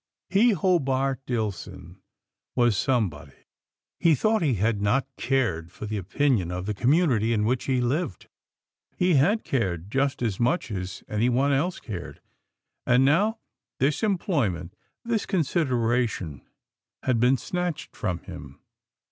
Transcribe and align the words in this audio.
He, 0.31 0.53
Hobart 0.53 1.23
Dillson, 1.27 1.97
was 2.55 2.75
some 2.75 3.07
body. 3.07 3.45
He 3.99 4.15
thought 4.15 4.41
he 4.41 4.55
had 4.55 4.81
not 4.81 5.05
cared 5.15 5.71
for 5.71 5.85
the 5.85 5.97
opinion 5.97 6.49
of 6.49 6.65
the 6.65 6.73
community 6.73 7.33
in 7.33 7.45
which 7.45 7.65
he 7.65 7.81
lived. 7.81 8.27
He 8.97 9.13
had 9.13 9.43
cared 9.43 9.91
just 9.91 10.23
as 10.23 10.39
much 10.39 10.71
as 10.71 11.03
anyone 11.07 11.51
else 11.53 11.79
cared, 11.79 12.19
and 12.87 13.05
now 13.05 13.37
this 13.79 14.01
employment, 14.01 14.75
this 15.05 15.27
consideration, 15.27 16.41
had 17.03 17.19
been 17.19 17.37
snatched 17.37 17.95
from 17.95 18.23
him. 18.23 18.59